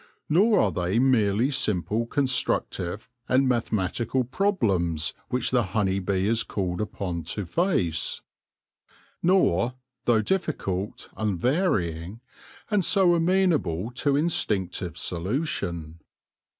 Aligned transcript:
Nor 0.27 0.59
are 0.59 0.71
they 0.71 0.97
merely 0.97 1.51
simple 1.51 2.07
constructive 2.07 3.07
and 3.29 3.47
mathe 3.47 3.69
matical 3.69 4.27
problems 4.31 5.13
which 5.29 5.51
the 5.51 5.61
honey 5.77 5.99
bee 5.99 6.25
is 6.25 6.41
called 6.41 6.81
upon 6.81 7.21
to 7.25 7.45
face; 7.45 8.21
nor, 9.21 9.75
though 10.05 10.23
difficult, 10.23 11.09
unvarying, 11.17 12.19
and 12.71 12.83
so 12.83 13.13
amenable 13.13 13.91
to 13.91 14.15
instinctive 14.15 14.97
solution. 14.97 15.99